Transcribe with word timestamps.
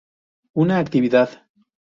Una 0.63 0.79
actividad. 0.79 1.29